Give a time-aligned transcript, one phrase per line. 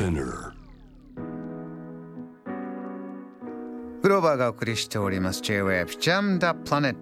[0.00, 0.54] Spinner.
[4.00, 5.42] グローバーがお送りしております。
[5.42, 6.96] J-Wave Jam the Planet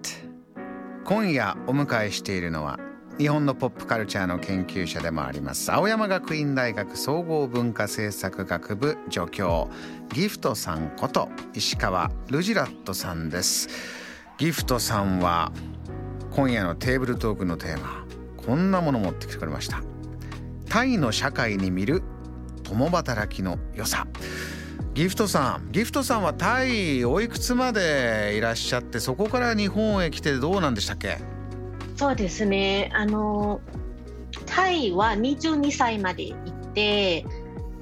[1.05, 2.77] 今夜お迎えしているのは
[3.17, 5.71] 日本のポップカルチャーの研究者でもあります。
[5.71, 9.69] 青山学院大学総合文化政策学部助教
[10.13, 13.69] ギフトさんこと石川ルジラットさんです。
[14.37, 15.53] ギフトさんは
[16.31, 18.05] 今夜のテーブルトークのテーマ
[18.35, 19.81] こんなもの持ってきてくれました。
[20.67, 22.03] タイの社会に見る
[22.69, 24.05] 共働きの良さ。
[24.93, 25.71] ギフトさん。
[25.71, 31.17] ギフトさんはタイおいくつまでいらっしゃってそこから日本へ来てどうなんでしたっけ？
[31.95, 32.91] そうですね。
[32.93, 33.59] あの
[34.45, 36.37] タイは22歳まで行っ
[36.73, 37.25] て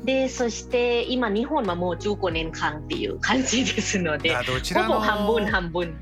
[0.05, 5.95] でそして今日本はもう15年間っていう感じですのであどちらのほぼ半分半分。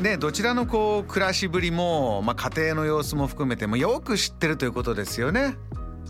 [0.00, 5.56] ねどちらのこう暮らしぶりも、まあ、家庭の様子も含めてもよく知ってるということですよね。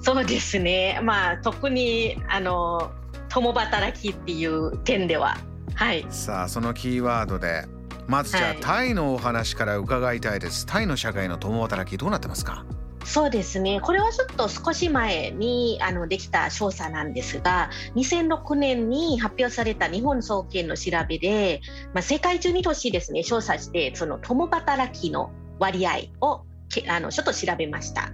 [0.03, 1.01] そうですね。
[1.03, 2.91] まあ特にあの
[3.29, 5.37] 共働きっていう点では。
[5.75, 6.07] はい。
[6.11, 7.67] さあそのキーワードで
[8.07, 8.57] まずじゃあ、はい。
[8.61, 10.67] タイのお話から伺いたいです。
[10.67, 12.65] タイの社会の共働きどうなってますか？
[13.05, 13.81] そうですね。
[13.81, 21.63] これはちょっと少し前にあのできた調査なんですが2006年に発表された日本総研の調べで、
[21.95, 28.11] まあ、世界中に都市ですね調査してその共働きの割合をけあのちょっと調べました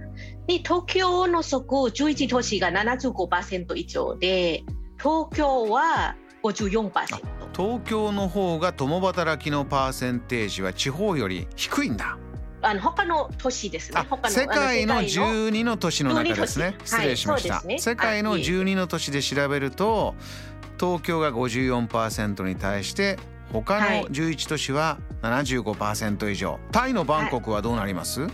[0.47, 4.63] で東京を除く11都市が75%以上で
[4.97, 6.91] 東京は54%
[7.55, 12.17] 東京の方が共働きのパーセンテージは地方より低いんだ。
[12.61, 14.01] あの他の都市ですね。
[14.27, 16.75] 世界のあの世界の12の都市の中ですね。
[16.79, 17.79] 12都市失礼しました、はいね。
[17.79, 20.15] 世界のあいえ12の都市で調べると
[20.79, 23.17] 東京が54%に対して
[23.53, 26.59] 他のはい11都市は75%以上。
[26.71, 28.27] タイのバンコクはどうなります、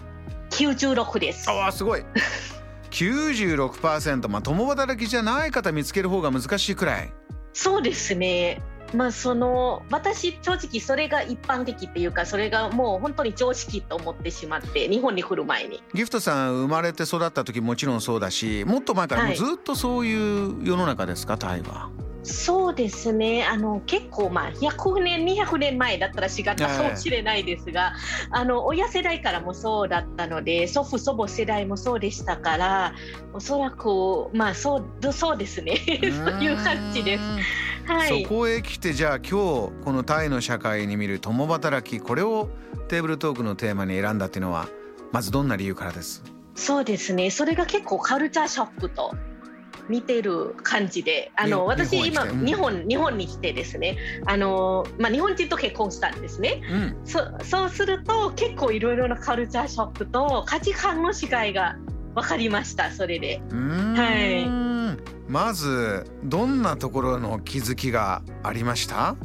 [0.69, 1.49] 96です。
[1.49, 2.03] ああすごい。
[2.91, 7.11] 96%まあ共働きじゃない方見つける方が難しいくらい。
[7.53, 8.61] そうですね。
[8.93, 15.81] まあその私正直それが一般的っていうかそれがもう本当に常識と思ってしまって日本に来る前に。
[15.93, 21.37] ギフトさん生まれて育った時もちろんそうだしもっと前からもずっとそういう世の中ですか？
[21.37, 21.89] タイは
[22.23, 23.45] そうですね。
[23.45, 27.93] あの結構まあ100年200年前だったら違ったかもしれないですが、
[28.29, 32.93] あの親世代からもそうだったので祖父祖母世代もそうでしたから
[33.33, 35.77] おそらくまあそうそうですね。
[35.77, 37.23] そういう感じです。
[37.91, 38.23] はい。
[38.23, 42.49] そこへ来てじゃあ今日このタイの社会に見る共働きこれを
[42.87, 44.67] テーブルトークのテーマに選んだっていうのは
[45.11, 46.23] まずどんな理由からです？
[46.53, 47.31] そうですね。
[47.31, 49.15] それが結構カルチャーショックと
[49.89, 56.61] 似てる感じで、あのに私今日本日本に来てですね、あのまあ日本人と結婚したんですね。
[56.69, 61.77] うんそそうすると結構いろいろなカルチャーショックと価値観の違いが
[62.15, 62.91] 分かりました。
[62.91, 63.41] それで。
[63.49, 64.97] うーん
[65.27, 69.15] まずどんなところの気づきがありました？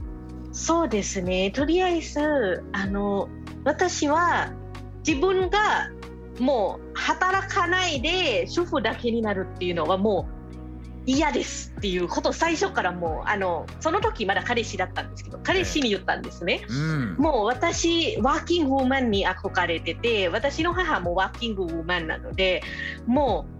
[0.52, 1.50] そうですね。
[1.50, 3.28] とりあえずあの
[3.64, 4.52] 私は
[5.06, 5.90] 自分が
[6.38, 10.35] もう働かないで主婦だけになるっていうのはもう
[11.06, 16.66] 嫌ですっていうことを最初からもうあのその時まだ彼氏だったんですけど彼氏に言ったんですね。
[16.68, 17.14] うん。
[17.16, 22.62] もう私ワーキングウーマンに憧れてて私の母もワーキングウーマンなので
[23.06, 23.56] もう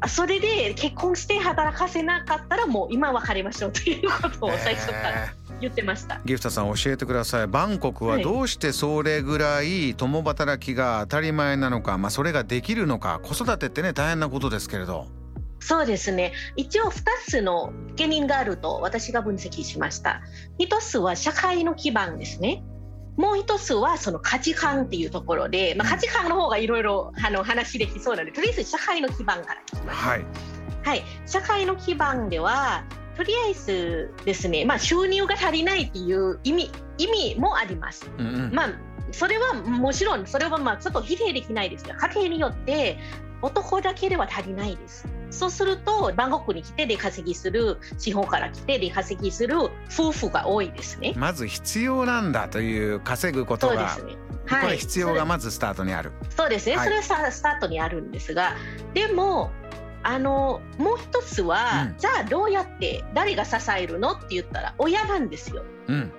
[0.00, 6.16] あそれで結婚して働かせなかったらもう今別れましょうということを最初からえ言ってました。
[6.16, 7.46] ーギフトさん教えてください。
[7.46, 15.06] バンコクははいどうしてそれぐらい共働きが当たり前なのか、まあ、それができるのか子育てってね大変なことですけれど
[15.60, 16.32] そうですね。
[16.56, 20.22] 一応2つの原因があると私が分析しました。
[20.58, 22.62] 1つは社会の基盤ですね。
[23.16, 29.60] もう1つはその価値観っていうところで、まあ、価値観の方がいろいろあの話できそうなのでとりあえず社会の基盤から。
[29.66, 30.24] 聞きますはい。
[30.84, 32.84] はい、社会の基盤では
[33.16, 38.08] とりあえずですね、まあ、収入が足りないっていう意味意味もあります。
[38.16, 38.54] うんうん。
[38.54, 38.68] まあ
[39.10, 42.98] それはもちろんそれはまあちょっと否定できないですが家庭によって
[43.42, 45.06] 男だけでは足りないです。
[45.30, 49.58] そうするとバンコクに来て出稼ぎする地方から来て出稼ぎする
[49.92, 51.14] 夫婦が多いですね。
[51.16, 54.28] まず必要なんだという稼ぐことが、そうですね。
[54.48, 56.12] これ必要がまずスタートにある。
[56.30, 56.86] そうですね、はい。
[56.86, 58.56] それはさスタートにあるんですが
[58.94, 59.50] でも
[60.02, 61.98] あのもう一つは、うん。
[61.98, 65.64] じゃあどうやって誰が支えるのって言ったら親なんですよ。
[65.88, 66.12] うん、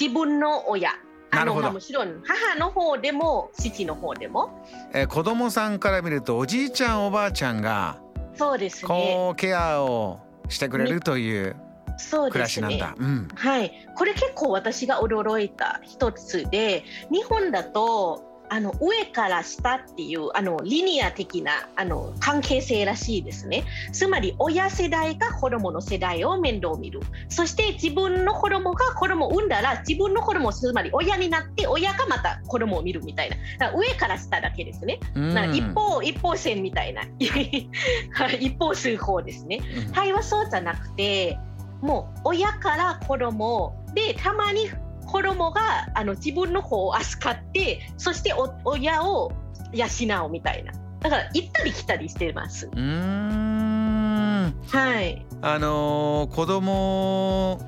[0.00, 0.90] 自分の親。
[1.32, 4.64] あのまあもちろん母の方でも父の方でも。
[4.94, 8.00] えー子供さんから見るとおじいちゃんおばあちゃんが
[8.36, 8.88] そうですね。
[8.88, 11.56] こうケアをしてくれるという
[11.98, 12.68] そう暮らですね。
[12.68, 12.94] しなんだ。
[12.98, 23.64] うん、はい、これ結構私が驚いた一つで日本だとあの上から下っていうあのリニア的なあの関係性らしいですね。
[23.92, 27.00] つまり親世代が子供の世代を面倒見る。
[27.28, 33.72] そして自分の子供が子供を産んだら自分の子供つまり親になって親がまた子供を見るみたいな。
[33.74, 35.00] 上から下だけですね。
[35.14, 39.60] な一方一方線みたいな 一方数法ですね。
[39.92, 41.38] タイはそうじゃなくて
[41.80, 44.68] もう親から子供でたまに
[45.06, 49.32] 子供があの自分の方を預かってそしてお親を
[49.72, 50.72] 養うみたいな。
[51.00, 52.68] だから行ったり来たりしてます。
[52.74, 54.54] うん。
[54.68, 55.24] はい。
[55.42, 57.60] あのー、子供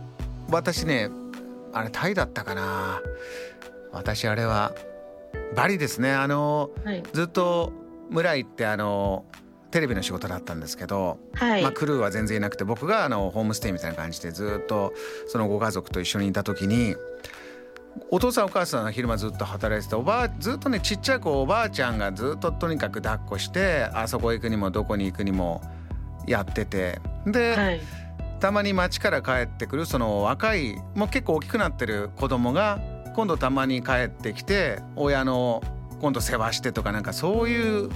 [0.50, 1.11] 私ね
[1.73, 3.00] あれタイだったかな。
[3.93, 4.73] 私あれは
[5.55, 6.12] バリですね。
[6.12, 7.73] あのーはい、ずっと
[8.11, 14.94] 村行ってあのーテレビの仕事だったんですけど、はい、まあ、クルーは全然いなくて僕があのホームステイみたいな感じでずっと
[15.26, 16.97] そのご家族と一緒にいた時に
[18.11, 25.61] お父さんお母さんは昼間ずっと働いてておばあずっとねちっちゃい子おばあちゃんがずっととにかく抱っこしてあそこ行くにもどこに行くにも
[26.26, 27.81] やっててで、はい、
[28.41, 32.81] たまに町から帰ってくるその若いもう結構大きくなってる子供が
[33.15, 35.62] 今度たまに帰ってきて親の
[36.00, 37.91] 今度世話してとかなんかそういう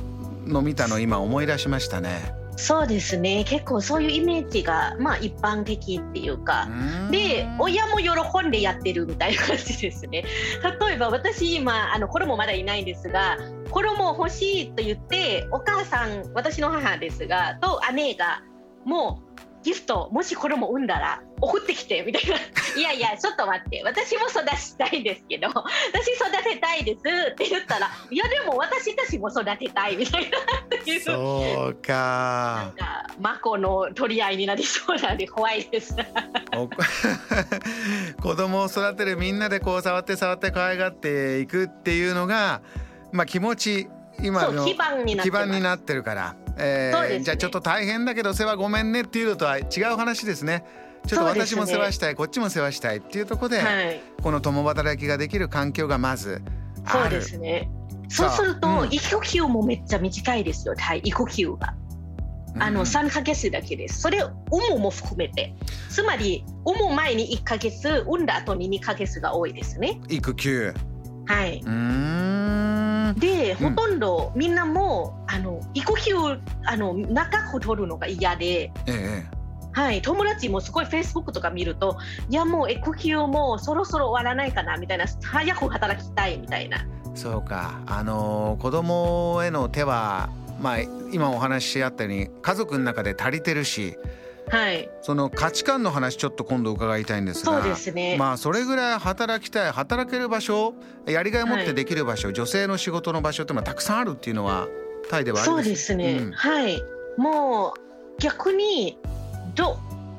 [0.46, 2.34] の見たの今思い出しましたね。
[2.56, 3.44] そうですね。
[3.46, 6.68] 結構そういうイメージがまあ一般的っていうか。
[7.10, 10.24] で親も喜んでやってるみたいな感じですね。
[10.80, 13.38] 例えば私今あの衣まだいないんですが
[13.70, 18.42] 衣欲しいと言ってお母さん私の母ですがと姉が
[18.84, 22.36] もうギフトもしこれも産んだら送ってきてみたいな
[22.76, 23.82] 「いやいやちょっと待って。
[23.84, 25.56] 私も育ちたいですけど私
[26.14, 26.98] 育てたいです」
[27.32, 30.38] って言ったら「いやでも私たちも育てたい」みたいな。
[31.04, 32.72] そうか。
[32.76, 35.94] なんかマコの取り合いになりそうなんで怖いです。
[38.20, 42.62] 子供を育てるみんなでこう触って触って可愛がっていくっていうのが
[43.12, 43.88] まあ気持ち
[44.22, 46.41] 今の基盤になってるから。
[46.58, 49.62] えー、ね、じゃあちょっと大変だけど世話ごめんねっていうのとは違
[49.92, 50.64] う話ですね。
[51.06, 56.42] ちょっと私も世話したい、ね、こっちも世話したいっていうところで、はい、この共働きができる環境がまず
[56.86, 57.68] そうですね。
[58.08, 61.74] そうすると、育休もめっちゃ短いですよ、はい、育休が。
[62.58, 64.00] あの3か月だけです。
[64.00, 64.32] それ、産
[64.74, 65.54] むも含めて。
[65.88, 69.98] つまり、産む前に1か月、産んだ後に2か月が多いですね。
[70.08, 70.74] 育休。
[71.26, 71.60] はい。
[73.20, 76.14] で、ほとんどみんなも、あの育休
[76.64, 78.72] あの長く取るのが嫌で。
[78.86, 79.42] ええ
[79.74, 81.96] はい、友達もすごいフェイスブックとか見ると
[82.28, 86.86] いやもう育休もそろそろ終わらないかなみたいな早く働きたいみたいな。
[87.14, 87.80] そうか。
[87.86, 90.28] あの子供への手は
[90.60, 90.80] まあ
[91.12, 93.96] 今お話しし合ったように家族の中で足りてるし
[94.52, 98.16] はい、その価値観の話ちょっと今度伺いたいんですがそうですね。
[98.18, 100.74] まあそれぐらい働きたい働ける場所
[101.06, 104.68] やりがいを持ってできる場所、はい、女性の仕事の場所ってたくさんあるっていうのは
[105.08, 106.82] タイではあるそうですね、うん、はい。
[107.16, 108.98] もう逆に
[109.54, 109.78] ど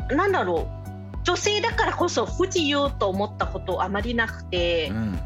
[0.10, 0.84] なんだろう。
[1.24, 5.20] 女性だからこそ不自由と思ったことあまりなくて、うん、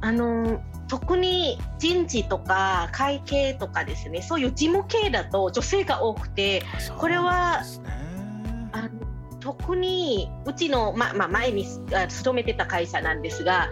[0.00, 4.22] あの特に人事とか会計とかですね。
[4.22, 6.64] そういう事務系だと女性が多くて
[6.98, 7.62] これは、
[9.40, 11.66] 特にうちの、ままあ、前に
[12.08, 13.68] 勤めてた会社なんですが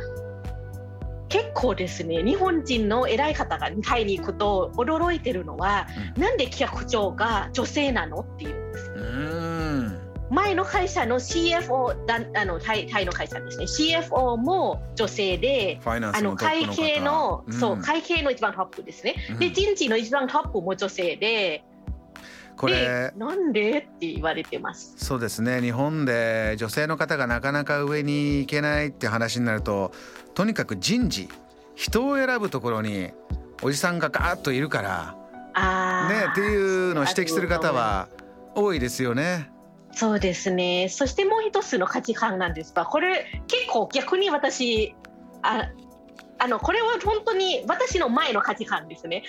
[1.29, 5.87] 結構ですね日本人の偉い方がタイに行くと驚いてるのは、
[6.17, 8.93] うん、なんで企画長が女性なのっていうんです。
[10.31, 13.65] 前の会社の CFO だあのタイタイの会社ですね。
[13.65, 21.65] CFO も女性であの会計の、うん、そう会計の一番トップですね、うん、で人事の一番トップも女性で
[22.59, 23.13] これ。
[23.17, 24.95] なんでって言われてます。
[24.99, 25.63] そうですね。
[25.63, 29.93] 日本で女性の方がなかなか上に行けないって話になると
[30.35, 31.29] とにかく人事
[31.77, 33.13] 人を選ぶところに
[33.63, 38.09] おじさんがガーッといるからねっていうのを指摘する方は
[38.55, 39.51] 多いですよね。
[39.93, 40.89] そうですね。
[40.91, 44.95] そしてもう一つの価値観なんですがこれ結構逆に私
[45.43, 45.71] あ
[46.39, 49.25] あのこれは本当に私の前の価値観ですね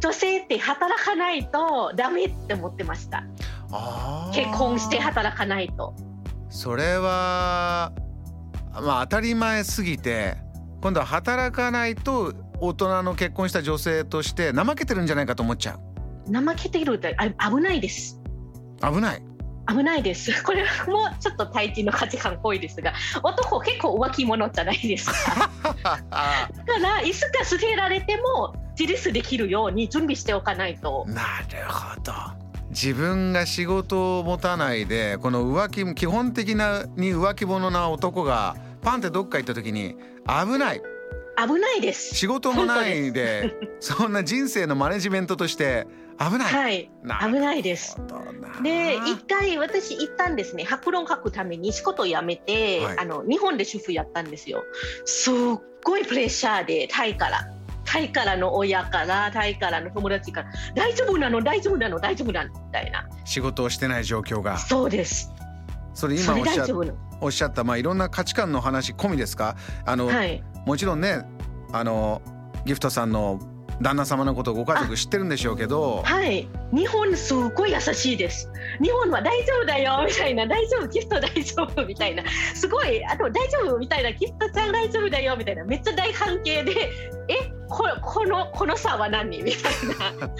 [0.00, 3.24] 女性って働かないとダメって思ってました。
[4.34, 5.94] 結婚して働かないと。
[6.50, 7.92] それは
[8.72, 10.36] まあ当たり前すぎて
[10.82, 15.78] 今度は働かないと大人の結婚した女性として怠けてるんじゃないかと思っちゃ
[16.28, 16.32] う。
[16.32, 18.20] 怠けているって危ないです。
[18.82, 19.22] 危ない。
[19.68, 20.44] 危ないです。
[20.44, 25.50] これもちょっと対人の価値観っぽいですが、男結構浮気者じゃないですか。
[25.82, 26.00] だか
[26.80, 31.04] らいつか捨てられても自立できるように準備しておかないと。
[31.08, 32.12] なるほど。
[32.70, 40.82] 自分が仕事を持たないでこの浮気基本的なに浮気者な男がパンってどっか行った時に危ない。
[41.38, 42.14] 危ないです。
[42.14, 45.86] 仕事もないでそんな人生のマネジメントとして
[46.18, 46.90] 危ない、はい、
[47.30, 47.98] 危ないです。
[48.62, 50.64] で一回私行ったんですね。
[50.64, 54.64] 白論書くために仕事を辞めて、はい、あの日本で主婦やったんですよ。
[55.04, 55.34] すっ
[55.84, 57.50] ごいプレッシャーでタイから
[57.86, 61.40] タイからの親からタイからの友達から大丈夫なの？
[61.40, 61.98] 大丈夫なの？
[61.98, 62.50] 大丈夫なの？
[62.50, 63.08] みたいな。
[63.24, 64.58] 仕事をしてない状況が。
[64.58, 65.32] そうです。
[65.94, 66.66] それ今おっしゃ
[67.22, 69.56] おっしゃったまあいろんな価値観の話込みですか？
[69.86, 71.22] あの、はい、もちろんね
[71.72, 72.20] あの
[72.66, 73.40] ギフトさんの
[73.80, 76.02] 旦那様のことご家族知ってるんでしょうけど。
[76.02, 76.48] はい。
[76.72, 78.50] 日本すごい優しいです。
[78.82, 80.46] 日本は大丈夫だよみたいな。
[80.46, 82.22] 大丈夫ギフト大丈夫みたいな。
[82.54, 85.64] すごいあと大丈夫みたいなギフトちゃん大丈夫だよみたいな。
[85.64, 86.90] めっちゃ大関係で
[87.28, 89.72] えここのこの差は何みたい
[90.18, 90.30] な。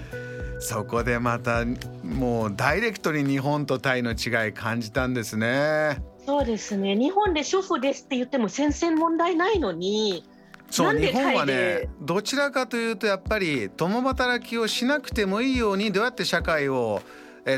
[0.60, 1.64] そこでまた
[2.02, 5.98] もうダイレクトに日本とタイの違い感じたんですね。
[6.26, 6.96] そうですね。
[6.96, 10.24] 日本で主婦ですって言っても全然問題ないのに
[10.70, 17.02] そう日本はねどちらかというとやっぱり共働きをしなくてもいいようにどうやって社会を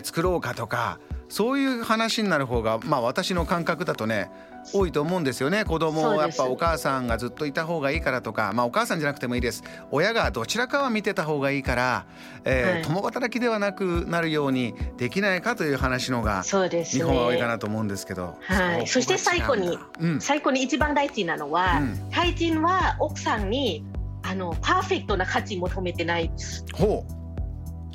[0.03, 0.99] 作ろうかとか
[1.29, 4.31] そういう話になる方がまあ私の感覚だとね
[4.73, 5.65] 多いと思うんですよね。
[5.65, 8.53] 子供やっぱお母さんがずっといた方がいいからとか。
[8.55, 9.63] まあお母さんじゃなくてもいいです。
[9.91, 12.07] 親がどちらかは見てた方がいいから、
[12.45, 18.37] えー、はい、共働きではなくなるようにできないかという話のが日本は多いかなと思うんですけど。
[18.43, 23.85] はい、そして最後に、うん、最後に一番大事なのは、うん、タイ人は奥さんに
[24.23, 26.65] あのパーフェクトな価値求めてないです。
[26.75, 27.19] ほう。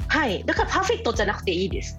[0.08, 0.44] はい。
[0.46, 1.98] だからパーフェクトじゃなくていいです。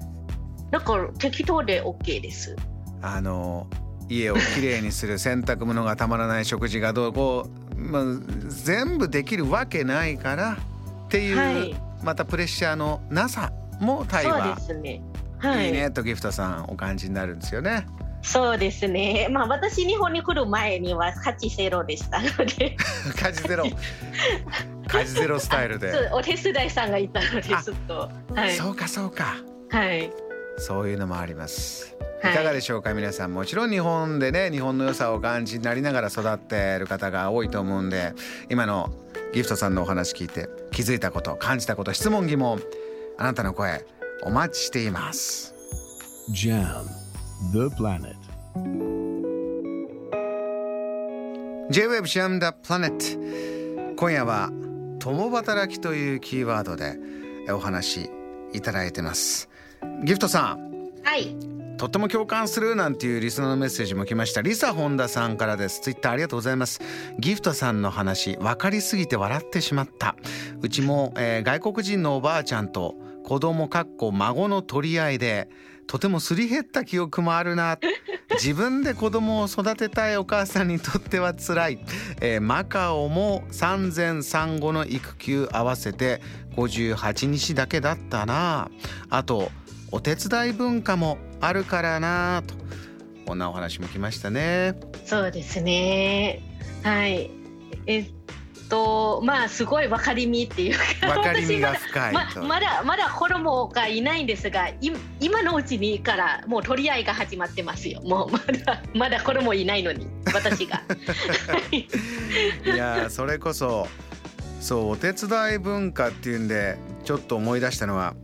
[0.71, 2.56] だから適当で OK です。
[3.00, 3.68] あの
[4.08, 8.04] 家をきれいにする洗濯物がたまらない食事がどうこう、まあ、
[8.49, 10.58] 全部できるわけないから
[11.06, 15.02] っていう、はい、またプレッシャーのなさもタイはそうですね、
[15.38, 17.87] はい、いいねとギフトさんお感じになるんですよね。
[18.25, 19.28] そうですね。
[19.30, 22.75] まあ私日本に来る前には価値ゼロでしたので。
[23.20, 23.64] 価値ゼロ。
[24.88, 25.92] 価値ゼロスタイルで。
[26.11, 28.11] お手伝いさんがいたのでずっと。
[28.34, 28.54] はい。
[28.54, 29.37] そうかそうか。
[29.68, 30.11] はい。
[30.56, 31.94] そういうのもあります。
[32.33, 32.37] い。
[32.37, 33.35] かがでしょうか、はい、皆さん。
[33.35, 38.14] もちろん日本でね日本の良さを感じになりながら育っている方が多いと思うんで
[38.50, 38.90] 今の
[39.33, 42.61] ギフトさんのお話聞いて気づいたこと感じたこと質問疑問
[43.19, 43.85] あなたの声
[44.23, 45.54] お待ちしています。
[46.31, 46.85] JAM
[47.52, 48.16] The Planet.
[51.71, 54.50] J-Web Jam the Planet 今夜は
[55.00, 56.97] 共働きというキーワードで
[57.52, 58.11] お話
[58.52, 59.49] いただいてます。
[60.04, 60.90] ギフトさん。
[61.02, 64.43] はいとっても共感するなんていうリスナーのメッセージも来ました。
[64.43, 65.81] リサ本田さんからです。
[65.81, 66.81] ツイッターありがとうございます。
[67.19, 70.14] ギフトさんの話分かりすぎて笑ってしまった。
[70.62, 75.49] うちも、えー、外国人のおばあちゃんと子供かっこ孫の取り合いで
[75.87, 77.78] とてもすり減った記憶もあるな。
[78.35, 81.78] 自分で子供を育てたいお母さんにとっては辛い、
[82.21, 86.21] えー、マカオも産前産後の育休合わせて
[86.57, 88.71] 58日だけだったな。
[89.11, 89.50] あと
[89.95, 92.57] お手伝い文化もあるからなと
[93.27, 94.75] こんなお話も来ましたね。
[95.05, 96.43] そうですね。
[96.83, 97.31] はい。
[97.87, 98.11] えっ
[98.69, 101.15] とまあすごい分かりみっていうか。
[101.15, 104.69] 分かりみが深い ままだまだ子供がいないんですが
[105.21, 108.03] 今のうちにからもう取り合いが始まってますよ。
[108.03, 110.83] もうまだまだ子供いないのに私が。
[111.71, 111.87] い
[112.77, 113.87] やそれこそ
[114.61, 118.15] そうお手伝い文化っていうんでちょっと思い出したのは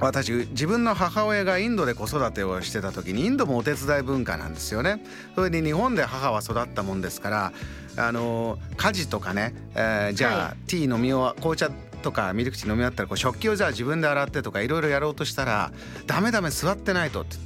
[0.00, 5.02] 私自分の母親がインドで子育てをしてた時にインドもお手伝い文化なんですよね。
[5.34, 7.52] それに日本で母は育ったもんですから
[7.96, 11.70] あの家事とかね、えー、じゃあ、はい、ティー飲み終わ紅茶
[12.02, 15.72] とかミルクティー飲み終わったらこう食器をじゃあ自分で洗ってとかいろいろやろうとしたら
[16.06, 17.36] 「ダメダメ座ってないと」って。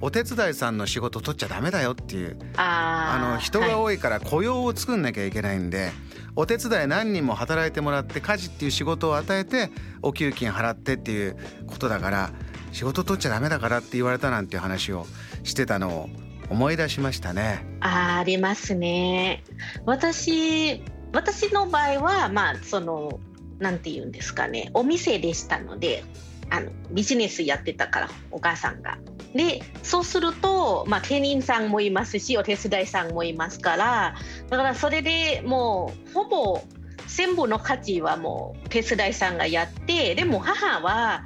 [0.00, 5.92] お手伝いさんの仕事取っちゃダメだよっていうあの人が多いから雇用を作んなきゃいけないんで、はい
[6.38, 12.30] お手伝い何人も働いてもらって家事っていう仕事を与えてお給金払ってっていうことだから
[12.70, 15.04] 仕事取っちゃダメだからって言われたなんていう話を
[15.42, 16.08] してたのを
[16.48, 17.66] 思い出しましたね。
[17.80, 19.42] あありますね。
[19.84, 20.80] 私
[21.12, 23.18] 私の場合はまあその
[23.58, 26.04] なんて言うんですかねお店でしたので
[26.50, 28.96] あのビジネスやってたからお母さんが。
[29.34, 34.14] でそうすると、まあ、店員さんもいますしお手伝いさんもいますから
[34.48, 36.62] だからそれでもうほぼ
[37.06, 41.24] 全部の価値はもう手伝いさんがやってでも母は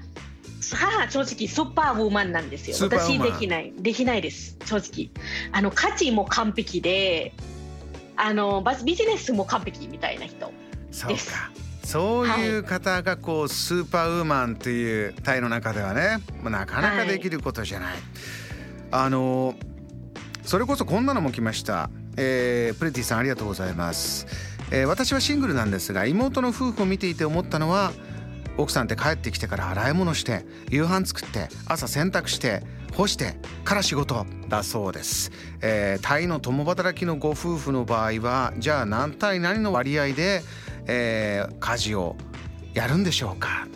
[0.75, 2.77] 母正直スーパーウーマンなんですよ。
[2.81, 3.73] 私できない。
[3.77, 4.57] できないです。
[4.65, 5.11] 正直。
[5.51, 7.35] あの価値も完璧で
[8.17, 10.53] あのビジネスも完璧みたいな人
[11.09, 11.35] です
[11.85, 17.93] そういう方がこうスーパーウーマンという体の中ではねなかなかできることじゃない。
[17.93, 18.01] はい、
[18.93, 19.55] あの
[20.43, 21.91] それこそこんなのも来ました。
[22.17, 24.27] えー、プレティさんありがとうございます。
[24.71, 27.93] えー、私はシングルなんですが妹の夫婦を見ていて思ったのは
[28.57, 32.63] 奥さんって帰ってきてから洗い物して夕飯作って朝洗濯して
[32.95, 33.35] 干して
[33.65, 35.31] から仕事だそうです、
[35.63, 40.43] えー、タイの共働きのご夫婦の場合はじゃあ何対何の割合で、
[40.87, 42.17] えー、家事を
[42.75, 43.67] やるんでしょうか？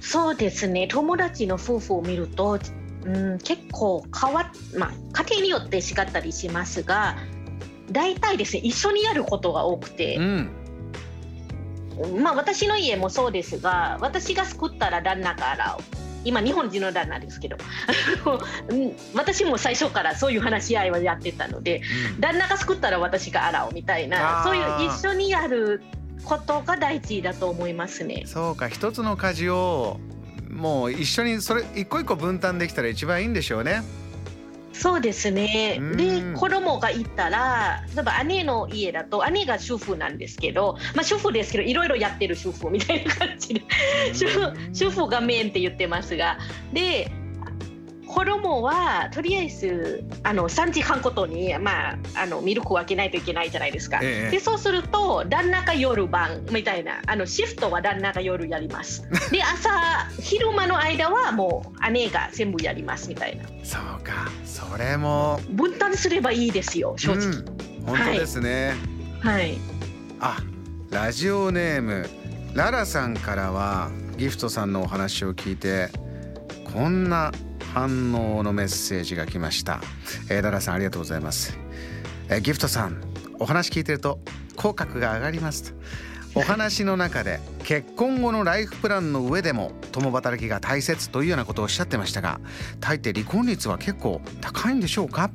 [0.00, 0.88] そうですね。
[0.88, 2.58] 友達の夫婦を見ると、
[3.04, 4.92] うん、結構変わまあ
[5.24, 7.16] 家庭によって違ったりしますが
[7.90, 10.50] 大体ですね一緒にやることが多くて、うん、
[12.22, 15.82] まあ私の家もそうですが私が作ったら旦那が洗う
[16.24, 17.56] 今日本人の旦那ですけど
[19.14, 21.80] 私も最初からそういう話し合いはやってたので、
[22.14, 25.80] うん、旦那が作ったら私が洗うみたいなそういう一緒にやる
[26.24, 28.24] ことが大事だと思いますね。
[28.26, 30.00] そうか一つの家事を
[30.50, 33.82] もう一緒にそれ一個一個分担できたら一番いいんでしょうね。
[34.78, 35.80] そうですね。
[35.96, 43.62] で、子供がいたら、例えば姉の家だと、姉が主婦なんですけど、まあ主婦ですけど、いろいろやってる主婦みたいな感じで、
[44.12, 46.38] 主婦主婦がメインって言ってますが、
[46.72, 47.10] で、
[48.08, 59.02] 子供はとりあえずあの3時間ごとに、まあ、あのミルクを分けないといけないじゃないですか、ええ、でそうすると旦那が夜晩みたいなあのシフトは旦那が夜やります。
[59.30, 59.70] で朝
[60.20, 63.44] 昼間の間はもう姉が全部やりますみたいな。
[63.62, 64.30] そうか。
[64.44, 67.44] それも分担すればいいですよ正直、うん、
[67.86, 68.74] 本当ですね。
[69.20, 69.58] はい、はい、
[70.20, 70.36] あ
[70.90, 72.08] ラジオネーム
[72.54, 75.90] ララさんからはギフトさんのお話を聞いて
[76.72, 77.32] こんな
[77.74, 79.80] 反応のメッセージが来ました、
[80.28, 81.58] えー、ララさんありがとうございます、
[82.28, 83.02] えー、ギフトさん
[83.38, 84.20] お話聞いてると
[84.56, 85.74] 口角が上がります。
[86.34, 92.38] お話の中で結婚後のライフプランの上でも共働きが大切というようなことをおっしゃってましたが
[92.80, 95.30] 大抵離婚率は結構高いんでしょうか？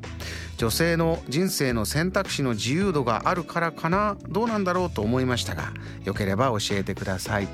[0.57, 4.17] 女性の人生の選択肢の自由度があるからかな？
[4.29, 5.73] どうなんだろうと思いましたが
[6.03, 7.47] よければ教えてください。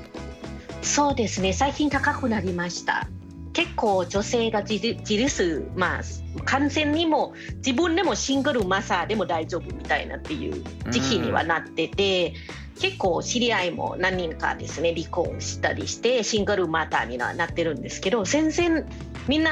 [0.82, 1.52] そうですね。
[1.52, 3.08] 最近高くなりました。
[3.52, 6.02] 結構女性が自立、まあ、
[6.44, 12.34] 完全にも自分でもシングルマザーでも大丈夫みたいなっていう時期にはなってて、
[12.80, 18.86] 結構知り合いも何人かですね離婚したりしてシングルマザーにはなってるんですけど全然
[19.28, 19.50] みんな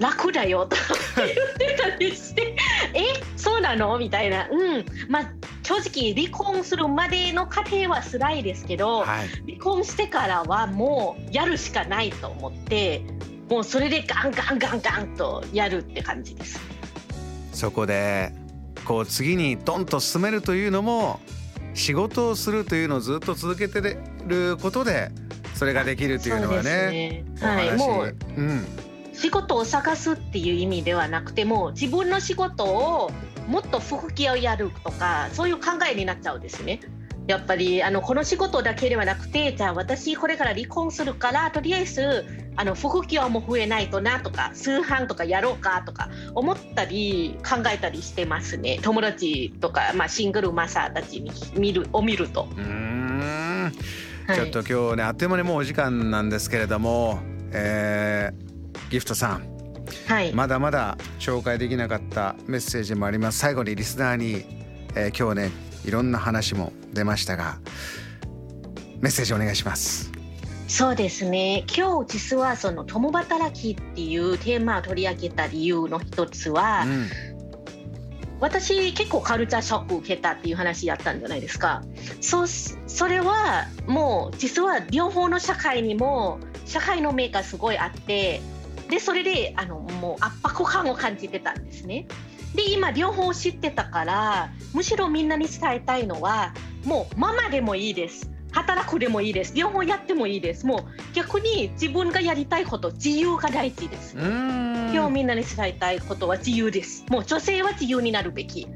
[0.00, 0.76] 楽だよと
[1.16, 2.56] 言ってたりして
[2.94, 3.96] えそうなの？
[3.98, 4.48] みたいな。
[4.50, 4.84] うん。
[5.08, 5.30] まあ
[5.62, 13.02] 正直離婚するまでの過程は辛いですけど、はい、離婚してからはもうやるしかないと思って
[13.48, 16.60] もうそれでガンガンガンガンとやるって感じです。
[17.52, 18.32] そこで
[18.84, 21.20] こう次にドンと進めるというのも
[21.74, 23.96] 仕事をするというのをずっと続けて
[24.26, 25.10] ることで
[25.54, 26.90] それができるというのはね。
[26.90, 27.24] ね。
[27.40, 28.66] はい、もう、うん、
[29.12, 33.10] 仕事を探すっていう意味ではなくても自分の仕事を
[33.48, 36.80] もっと不きをやるとかそういう考えになっちゃうんですね。
[37.26, 42.26] やっぱりあのこの仕事だけではなくてじゃあ私これから離婚するからとりあえず
[42.56, 52.48] あの副業も増えないとなとか通販とかやろうかとか思ったり考えたりしてますね友達とか、まあ、シングルマザーたちに見るを見ると。
[52.56, 53.72] うん
[54.34, 57.18] ちょっと今日ね、あっという間にもうお時間なんですけれども、
[57.52, 59.51] えー、ギフトさん
[60.06, 63.38] はい、まだまだ紹介できなかったメッセージもあります。
[63.38, 64.44] 最後にリスナーに、
[64.94, 65.50] えー、今日ね
[65.84, 67.58] いろんな話も出ましたが
[69.00, 70.12] メッセージお願いします。
[70.68, 71.64] そうですね。
[71.76, 77.08] 今日実はその共働きっていうテーマを取り上げた理由の一つは、うん、
[78.40, 81.82] 私結構カルチャーショック受けたっていう話やったんじゃないですか。
[82.20, 88.40] そうそれはもう実は両方の社会にも社会の目がすごいあって
[88.92, 92.06] でそれであのもう圧迫感を感じてたんですね。
[92.54, 96.52] で今両方知ってたからむしろみんなに伝えたいのは
[96.84, 98.30] もうママでもいいです。
[98.52, 99.54] 働くでもいいです。
[99.54, 100.66] 両方やってもいいです。
[100.66, 104.14] もう逆に自分がやりたいこと自由が大事です。
[104.14, 107.06] 今日みんなに伝えたいことは自由です。
[107.08, 108.68] もう女性は自由になるべき。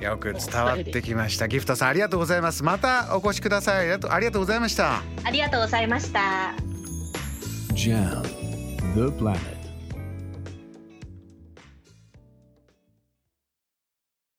[0.00, 1.46] よく伝わってきました。
[1.46, 2.64] ギフトさんありがとうございます。
[2.64, 3.92] またお越しください。
[3.92, 5.02] ありがとうございました。
[5.24, 6.54] ありがとうございました。
[7.74, 8.41] JAM
[8.94, 9.61] The Planet